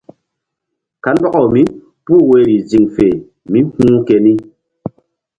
Kandɔkaw 1.03 1.45
mípuh 1.53 2.23
woyri 2.29 2.55
ziŋ 2.69 2.83
fe 2.95 3.07
mí 3.51 3.59
hu̧h 3.75 3.97
keni. 4.07 4.33